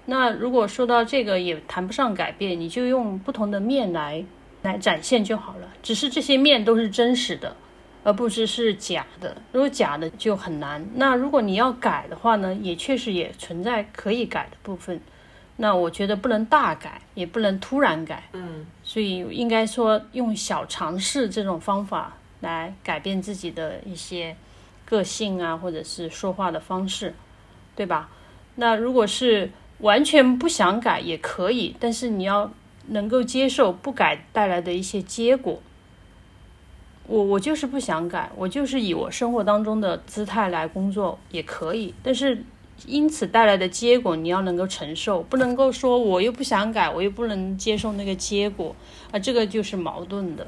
[0.04, 4.24] 那如果说到这个也谈不上改变，你就用不同的面来
[4.62, 5.68] 来展现就好了。
[5.82, 7.56] 只是这些面都是真实的，
[8.04, 9.36] 而不只是假的。
[9.52, 10.86] 如果假的就很难。
[10.94, 15.00] 那如果你要改的话呢，也确实也存在可以改的部分。
[15.56, 18.24] 那我觉得不能大改，也不能突然改。
[18.32, 24.34] 嗯，所以应该说用小尝试这种方法来改变自己的一些
[24.86, 27.14] 个性啊，或者是说话的方式，
[27.76, 28.08] 对吧？
[28.54, 32.50] 那如果是完全不想改也可以，但是你要
[32.90, 35.60] 能够接受不改带来的一些结果。
[37.06, 42.44] 我我就是不想改，我就是以我生活当中的姿态来工作也可以，但是
[42.86, 48.76] 因此带来的结果你要能够承受，不能够说我又不想改，我又不能接受那个结果
[49.10, 50.46] 啊，这个就是矛盾的。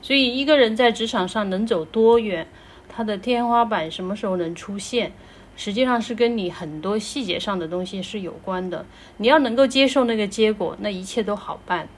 [0.00, 2.46] 所以一个人在职场上能走多远，
[2.88, 5.12] 他的天花板什么时候能出现，
[5.56, 8.86] 实际上是跟你很多细节上的东西是有关的。
[9.16, 11.88] 你要能够接受那个结果，那一切都好办，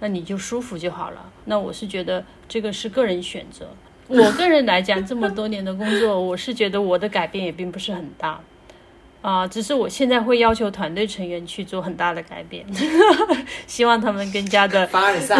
[0.00, 1.30] 那你就舒服就好了。
[1.46, 3.68] 那我是觉得这个是个人选择。
[4.08, 8.40] 我个人来讲，这么多年的工作，我是觉得我的改变也并不是很大。
[9.22, 12.64] 啊、只是我现在会要求团队成员去做很大的改变，
[13.66, 15.36] 希望他们更加的凡尔赛。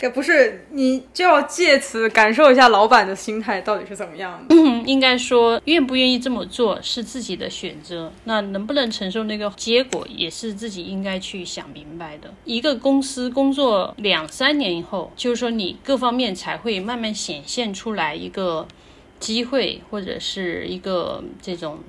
[0.00, 4.54] 也不是，你就要借此感受一下老板的心态到底是怎么样的。
[4.86, 12.32] 应该说愿不愿意这么做是自己的选择，那能不能承受那个结果也是自己应该去想明白的。
[12.44, 18.66] 一个公司工作两三年以后，就是说你各方面才会慢慢显现出来一个
[19.18, 21.80] 机会或者是一个这种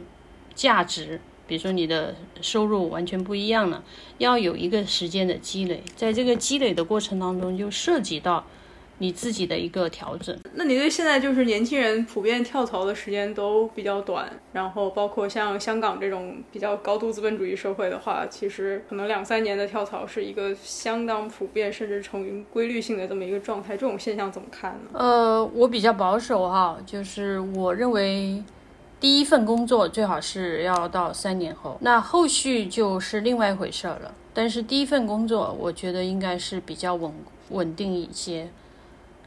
[0.56, 1.22] 价值。
[1.50, 3.84] 比如说你的收入完全不一样了，
[4.20, 8.46] 要有一个时间的积累，在这个积累的过程当中，就涉及到
[9.00, 10.38] 你自己的一个调整。
[10.54, 23.76] 那你对现在就是年轻人普遍跳槽的时间都比较短，然后包括像香港这种比较高度资本主义社会的话，其实可能两三年的跳槽是一个相当普遍甚至成规律性的这么一个状态。
[23.76, 25.00] 这种现象怎么看呢？
[25.00, 28.44] 呃，我比较保守哈，就是我认为
[29.00, 34.14] 第一份工作最好是要到三年后，那后续就是另外一回事儿了。
[34.34, 37.14] 但是第一份工作，我觉得应该是比较稳
[37.50, 38.50] 稳定一些。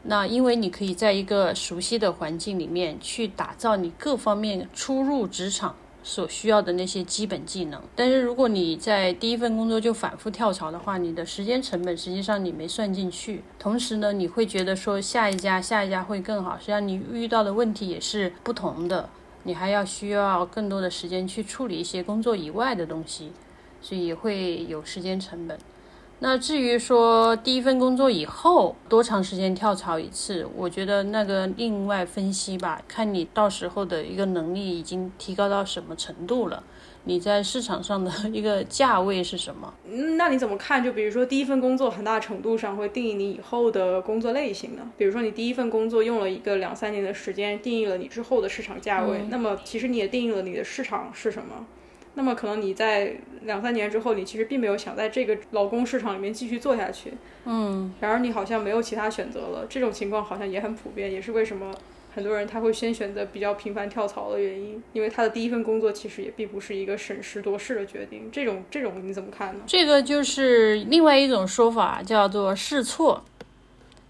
[0.05, 7.81] 那因为你可以在一个熟悉的环境里面去打造你各方面初入职场所需要的那些基本技能。
[7.95, 13.43] 但是如果你在第一份工作就反复跳槽的话，你的时间成本实际上你没算进去。
[13.59, 19.09] 同时呢，你会觉得说下一家下一家会更好，实际上你遇到的问题也是不同的，
[19.45, 23.33] 你还要需要更多的时间去处理一些工作以外的东西，
[23.81, 25.59] 所以会有时间成本。
[26.21, 36.63] 那至于说第一份工作以后多长时间跳槽一次，我觉得那个另外分析吧，看你到时候的一个能力已经提高到什么程度了，
[37.05, 39.75] 你在市场上的一个价位是什么？
[39.91, 40.83] 嗯，那你怎么看？
[40.83, 44.91] 就比如说第一份工作，很大程度上会定义你以后的工作类型呢？
[44.97, 51.67] 比如说你第一份工作用了一个两三年的时间，定义了你之后的市场价位，那么其实你也定义了你的市场是什么。
[52.15, 57.15] 那么可能你在两三年之后，你其实并没有想在这个劳工市场里面继续做下去，
[57.47, 59.67] 嗯，然而你好像没有其他选择了。
[59.67, 61.75] 这种情况好像也很普遍，也是为什么
[62.15, 68.29] 很多人他会先选择比较频繁跳槽的原因，因为他的第一份工作其实也并不是一个审时度势的决定。
[68.31, 69.61] 这种这种你怎么看呢？
[69.67, 73.25] 这个就是另外一种说法，叫做试错，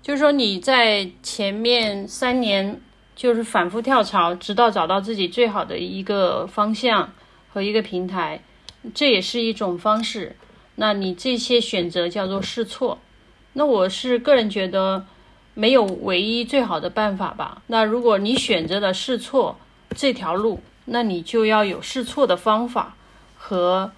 [0.03, 2.81] 就是说你在前面三年
[3.15, 7.13] 就是反复跳槽，直到找到自己最好的一个方向。
[7.55, 8.43] 和一个平台，
[8.95, 10.35] 这也是一种方式。
[10.77, 12.99] 那你这些选择叫做试错。
[13.53, 15.05] 那我是个人觉得
[15.55, 17.63] 没有唯一最好的办法吧。
[17.67, 19.57] 那如果你选择了试错
[19.95, 22.97] 这条路，那你就要有试错的方法
[23.37, 23.93] 和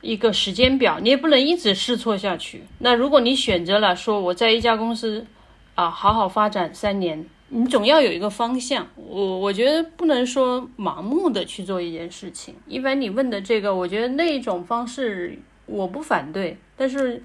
[0.00, 2.64] 一个时间表，你也不能一直试错下去。
[2.78, 5.26] 那如果你选择了说我在一家公司
[5.74, 7.26] 啊好好发展三年。
[7.50, 12.54] 你总要有一个方向，我我觉得不能说盲目的去做一件事情。
[12.66, 17.22] 一般你问的这个，我觉得那一种方式我不反对，但是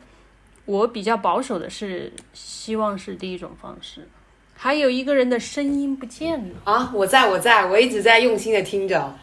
[0.65, 4.07] 我比较保守的是希望是第一种方式。
[4.55, 6.91] 还有一个人的声音不见了啊！
[6.93, 9.13] 我在我在我一直在用心的听着。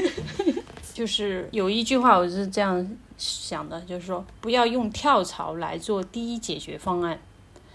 [0.92, 2.84] 就是有一句话我是这样
[3.16, 7.18] 想的，就是说不要用跳槽来做第一解决方案。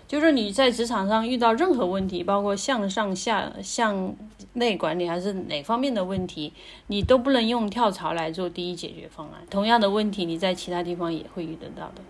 [0.08, 4.14] 就是你在职场上遇到任何问题，包括向上、下、向
[4.54, 6.52] 内管理还是哪方面的问题，
[6.88, 9.42] 你都不能用跳槽来做第一解决方案。
[9.50, 12.02] 同样的问题，你在其他地方也会遇得到的。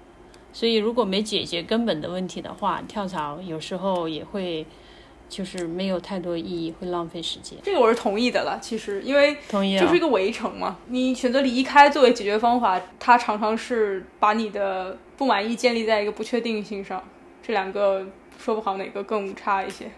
[0.54, 4.66] 所以，如果没解决根本的问题的话，跳槽有时候也会
[5.30, 7.58] 就是没有太多意义，会浪费时间。
[7.64, 8.60] 这个我是同意的了。
[8.62, 10.78] 其实，因为同意就是一个围城嘛。
[10.88, 17.02] 你选择离开作为解决方法，它常常是把你的不满意建立在一个不确定性上。
[17.42, 18.06] 这两个
[18.38, 19.90] 说不好哪个更差一些，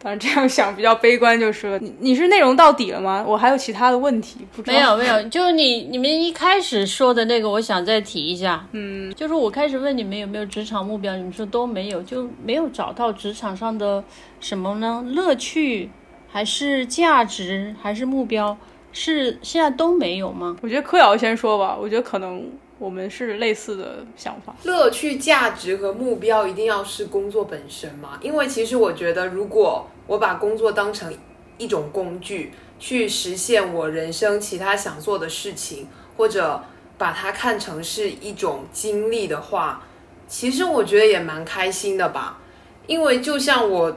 [0.00, 3.24] 当然这样想比较悲观，就是 你你是内容到底了吗？
[3.26, 14.02] 我还有其他的问题，不知道没有没有，就是你你们一开始说的那个，我想再提一下，嗯，就是我开始问你们有没有职场目标，你们说都没有，就没有找到职场上的
[14.40, 15.04] 什么呢？
[15.08, 15.90] 乐趣
[16.28, 18.56] 还是价值还是目标？
[18.92, 20.56] 是现在都没有吗？
[20.62, 22.48] 我觉得柯瑶先说吧，我觉得可能。
[22.78, 28.18] 我们是类似的想法，乐趣、价值和目标一定要是工作本身嘛？
[28.20, 31.12] 因为其实我觉得，如果我把工作当成
[31.58, 36.62] 一种工具，去实现我人生其他想做的事情，或者
[36.96, 39.84] 把它看成是一种经历的话，
[40.28, 42.38] 其实我觉得也蛮开心的吧。
[42.86, 43.96] 因为就像我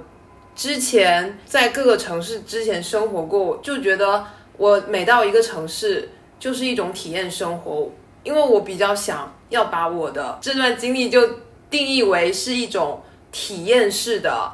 [0.55, 4.25] 之前在各个城市之前生活过，就觉得
[4.57, 7.91] 我每到一个城市就是一种体验生活。
[8.23, 11.21] 因为我比较想要把我的这段经历就
[11.69, 14.51] 定义为是一种体验式的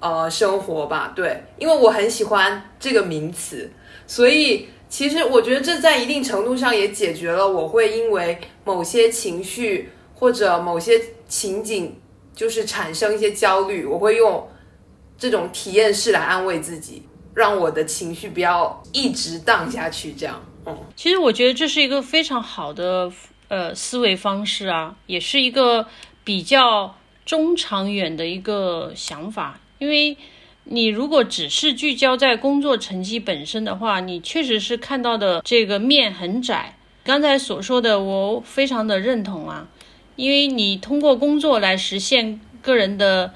[0.00, 3.70] 呃生活吧，对，因为我很喜欢这个名词，
[4.06, 12.00] 所以其实我觉得这在一定程度上也解决了我会因为某些情绪或者某些情景
[12.34, 14.48] 就是产生一些焦虑，我会用
[15.18, 17.02] 这种体验式来安慰自己，
[17.34, 20.42] 让我的情绪不要一直荡下去，这样。
[20.94, 23.10] 其实我觉得这是一个非常好的
[23.48, 25.86] 呃思维方式啊，也是一个
[26.24, 29.58] 比较中长远的一个想法。
[29.78, 30.16] 因为
[30.64, 36.76] 你如果只是聚焦在工作成绩本身的话，你确实是看到的这个面很窄。
[37.04, 39.66] 刚才所说的，我非常的认同啊，
[40.14, 43.34] 因为你通过工作来实现个人的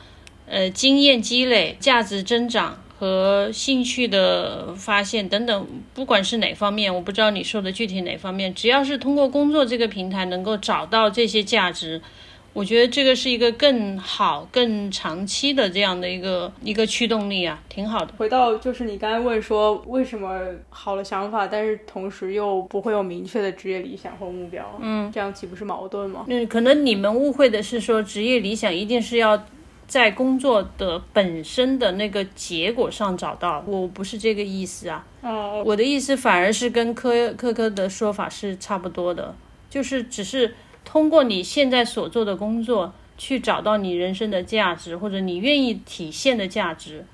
[0.48, 12.00] 呃经验积累、价值增长和兴趣的发现等等，不管是哪方面，我不知道你说的具体哪方面，只要是通过工作这个平台能够找到这些价值。
[12.54, 18.14] 我觉得这个是一个更好、更长期的这样的一个一个驱动力啊，挺好的。
[18.16, 20.40] 回到就是你刚才问说为什么
[20.70, 26.24] 好的想法，但是同时又不会有明确的职业理想或目标，嗯，这样岂不是矛盾吗？
[26.28, 29.36] 嗯，可能你们误会的是说职业理想一定是要
[29.86, 35.04] 在工作的本身的那个结果上找到，我不是这个意思啊。
[35.22, 39.34] 哦，我的意思反而是跟科科科的说法是差不多的，
[39.70, 40.54] 就是只是。
[40.88, 47.04] 通过你现在所做的工作，去找到你人生的价值，或者你愿意体现的价值，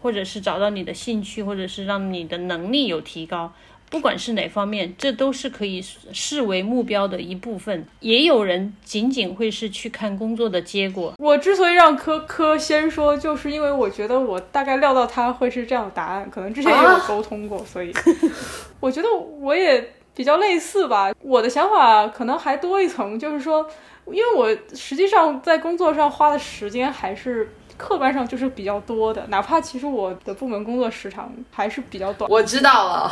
[0.00, 3.52] 或者是找到你的兴趣，或者是让你的能力有提高，
[3.90, 5.82] 不管是哪方面，这都是可以
[6.12, 7.86] 视为目标的一部分。
[8.00, 11.14] 也有人仅仅会是去看工作的结果。
[11.18, 17.92] 我之所以让科科先说，就是因为我觉得我大概料到他会是这样的答案，可能之前也有沟通过，所以
[18.80, 19.92] 我觉得我也。
[20.14, 23.64] 比较类似吧，我的想法可能还多一层，就是说，
[24.06, 27.48] 因为我实际上在工作上花的时间还是
[27.78, 32.30] 客观上就是比较多的，哪怕其实我的部门工作时长还是比较短。
[32.30, 33.10] 我知道了，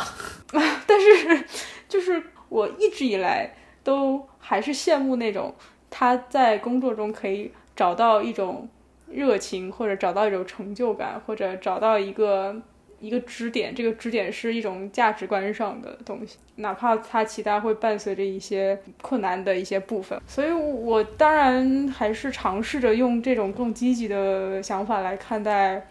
[0.85, 1.45] 但是
[1.89, 3.49] 就是我一直以来
[3.83, 5.55] 都还是羡慕那种
[5.89, 8.69] 他在工作中可以找到一种
[9.07, 12.55] 热情，或者找到一种成就感，或者找到一个。
[12.99, 25.87] 一个支点，这个支点是一种价值观上的东西，哪怕它其他会伴随着一些困难的一些部分，所以我当然还是尝试着用这种更积极的想法来看待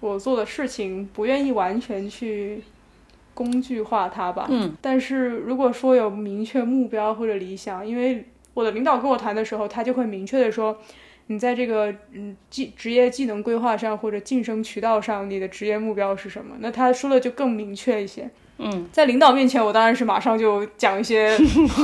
[0.00, 2.60] 我做的事情，不愿意完全去
[3.34, 4.46] 工具化它吧。
[4.50, 10.76] 嗯，但是如果说有明确目标或者理想，因为我的领导跟我谈的时候，他就会明确的说。
[11.28, 16.56] 你在这个嗯技职业技能规划上或者晋升渠道上，你的职业目标是什么？
[16.60, 18.28] 那他说的就更明确一些。
[18.60, 21.38] 嗯，在领导面前，我当然是马上就讲一些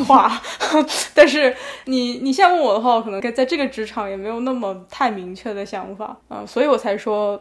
[0.08, 0.28] 话，
[1.14, 7.40] 但是你你现在问我的话，我可能在这个职场也没有那么太明确的想法啊，所以我才说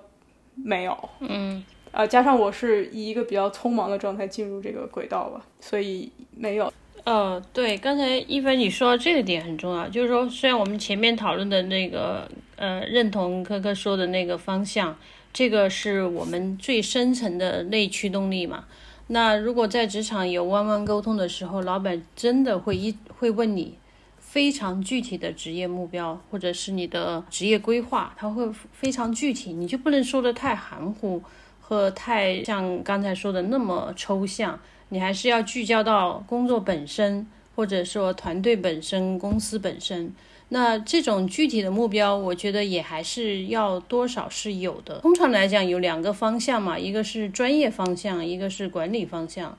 [0.53, 1.09] 没有。
[1.21, 6.71] 嗯，呃，加上我是以一个比较匆忙的状态进入这个轨道吧，所以没有。
[7.05, 14.97] 呃，对，刚才一凡你说到这个点很重要，就是说，虽然我们前面讨论的那个，呃，认同科科说的那个方向，
[15.33, 18.63] 这个是我们最深层的内驱动力嘛。
[19.07, 23.77] 那如果在职场有弯弯沟通的时候，老板真的会一会问你
[24.17, 31.21] 非常具体的职业目标，或者是你的职业规划，他会非常具体，你就不能说的太含糊
[31.59, 34.57] 和太像刚才说的那么抽象。
[34.93, 37.25] 你还是要聚焦到工作本身，
[37.55, 40.13] 或者说团队本身、公司本身。
[40.49, 44.99] 那这种具体的目标，我觉得也还是要多少是有的。
[44.99, 49.57] 通常来讲，有两个方向嘛，一个是专业方向，一个是管理方向。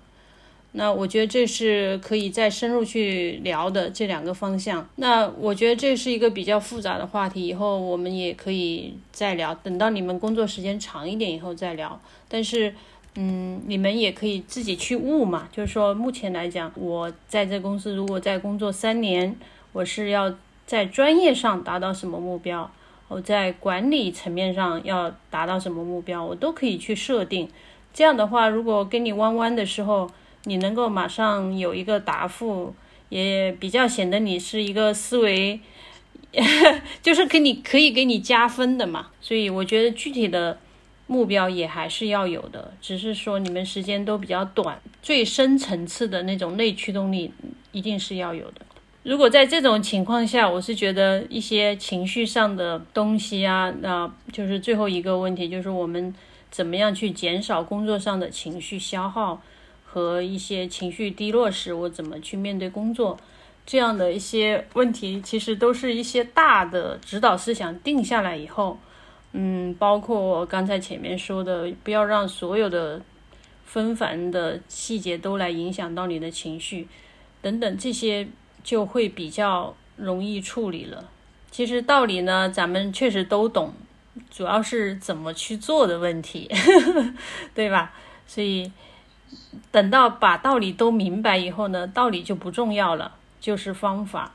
[0.70, 4.88] 那我觉得这是可以再深入去聊的这两个方向。
[4.96, 9.52] 那我觉得这是一个比较复杂的话题，以后我们也可以再聊。
[9.52, 12.00] 等到你们工作时间长一点以后再聊。
[12.28, 12.72] 但是。
[13.16, 15.48] 嗯，你们也可以自己去悟嘛。
[15.52, 19.36] 就是说，目前来讲，我在这公司如果在工作三年，
[19.72, 20.34] 我是要
[20.66, 22.68] 在专业上达到什么目标，
[23.06, 27.48] 我在管理层面上要达到什么目标，我都可以去设定。
[27.92, 30.10] 这样的话，如果跟你弯弯的时候，
[30.44, 32.74] 你能够马上有一个答复，
[33.10, 35.60] 也比较显得你是一个思维，
[37.00, 39.10] 就是给你可以给你加分的嘛。
[39.20, 40.58] 所以我觉得具体的。
[41.06, 47.30] 目标也还是要有的，只是说你们时间都比较短，最深层次的那种内驱动力
[47.72, 48.62] 一定是要有的。
[49.02, 56.14] 如果在这种情况下，我是觉得一些情绪上的东西啊，那就是最后一个问题，就是我们
[56.50, 59.42] 怎么样去减少工作上的情绪消耗
[59.84, 63.18] 和一些情绪低落时，我怎么去面对工作，
[63.66, 68.78] 这样的一些问题，其实都是一些大的指导思想定下来以后。
[69.36, 73.02] 嗯，包括我刚才前面说的，不要让所有的
[73.64, 76.86] 纷繁的细节都来影响到你的情绪，
[77.42, 78.28] 等等，这些
[78.62, 81.10] 就会比较容易处理了。
[81.50, 83.74] 其实道理呢，咱们确实都懂，
[84.30, 86.48] 主要是怎么去做的问题，
[87.52, 87.92] 对吧？
[88.28, 88.70] 所以
[89.72, 94.32] 等到把道理都明白以后呢，道理就不重要了，就是方法。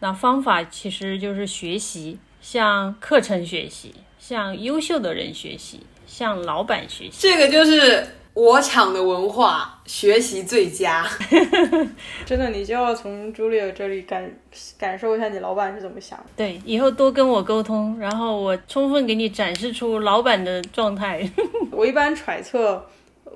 [0.00, 3.94] 那方法其实就是学习，像课程学习。
[4.18, 11.06] 向优秀的人学习，向老板学习，这个就是我厂的文化学习最佳。
[12.26, 14.30] 真的，你就要从 Julia 这里感
[14.78, 16.24] 感受一下你老板是怎么想的。
[16.36, 21.28] 对，以后多跟我沟通，然后我充分给你展示出老板的状态。
[21.72, 22.84] 我一般揣测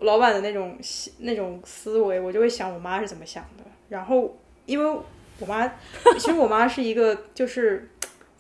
[0.01, 0.77] 老板的那种
[1.19, 3.65] 那种思维，我就会想我妈是怎么想的。
[3.89, 5.01] 然后，因为
[5.39, 5.67] 我妈，
[6.19, 7.91] 其实我妈是一个就是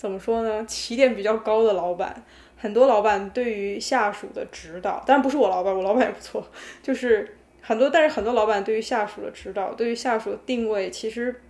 [0.03, 2.24] 怎么说呢，起点比较高的老板。
[2.59, 6.44] 很多老板对于下属的指导，当然不是我老板，我老板也不错，
[6.82, 11.40] 就是很多，但是很多老板对于下属的指导，对于下属的定位，其实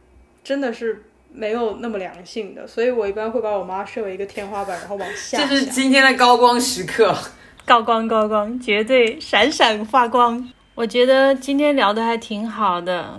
[0.44, 2.66] 真的是没有那么良性的。
[2.66, 5.38] 所以我一般会把我妈设为一个天花板，然后往下。
[5.38, 7.16] 这是今天的高光时刻，
[7.64, 10.53] 高光高光，绝对闪闪发光。
[10.74, 13.18] 我觉得今天聊的还挺好的，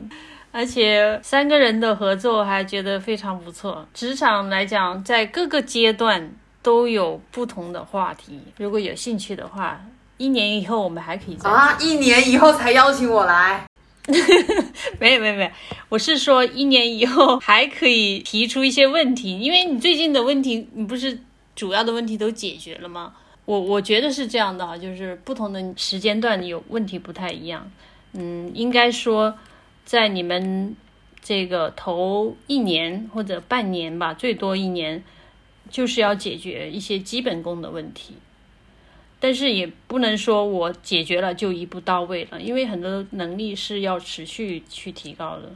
[0.54, 3.86] 而且三个人的合作还觉得非常不错。
[3.94, 6.32] 职场来讲，在各个阶段。
[6.64, 9.78] 都有不同的话题，如果有兴趣的话，
[10.16, 13.66] 一年以后我们还可以再啊，一年以后才邀请我来，
[14.98, 15.52] 没有没有没有，
[15.90, 21.20] 我是说一年以后还可以提出一些问题，因为你最近的问题，你不是
[21.54, 23.14] 主要的问题都解决了吗？
[23.44, 27.70] 我我觉得是这样的啊，就是不同的时间段有问题不太一样，
[28.14, 29.36] 嗯，应该说
[29.86, 30.76] 在你们
[31.22, 35.04] 这个头一年或者半年吧，最多一年。
[35.72, 38.16] 就是要解决一些基本功的问题，
[39.20, 45.50] 但是也不能说我解决了就一步到位了，因为很多能力是要持续去提高的。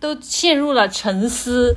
[0.00, 1.76] 都陷入了沉思，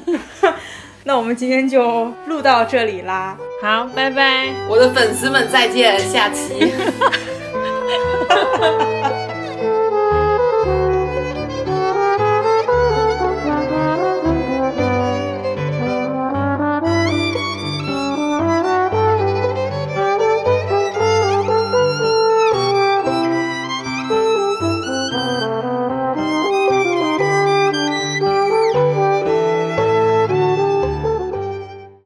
[1.04, 6.54] 那我们今天就录到这里啦，好，拜拜，我的粉丝们再见，下期。